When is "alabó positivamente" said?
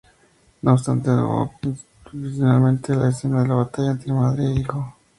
1.11-2.95